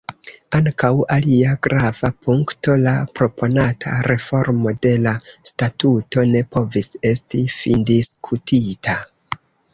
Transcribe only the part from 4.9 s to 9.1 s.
la statuto, ne povis esti findiskutita.